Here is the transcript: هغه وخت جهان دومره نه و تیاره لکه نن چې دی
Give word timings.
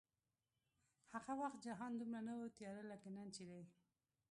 هغه 1.13 1.33
وخت 1.41 1.57
جهان 1.65 1.91
دومره 1.99 2.21
نه 2.27 2.33
و 2.37 2.53
تیاره 2.57 2.83
لکه 2.91 3.09
نن 3.15 3.27
چې 3.35 3.43
دی 3.49 3.61